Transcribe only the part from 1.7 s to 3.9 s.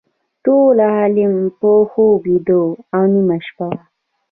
خوب ویده و نیمه شپه وه.